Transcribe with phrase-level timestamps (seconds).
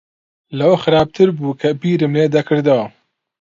[0.57, 2.85] لەوە خراپتر بوو کە بیرم لێ دەکردەوە.